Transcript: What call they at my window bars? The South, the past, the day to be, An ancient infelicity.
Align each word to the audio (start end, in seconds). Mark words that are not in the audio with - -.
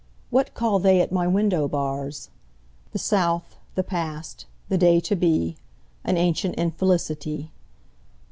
What 0.31 0.55
call 0.55 0.79
they 0.79 0.99
at 0.99 1.11
my 1.11 1.27
window 1.27 1.67
bars? 1.67 2.29
The 2.91 2.97
South, 2.97 3.55
the 3.75 3.83
past, 3.83 4.47
the 4.67 4.75
day 4.75 4.99
to 5.01 5.15
be, 5.15 5.57
An 6.03 6.17
ancient 6.17 6.55
infelicity. 6.55 7.51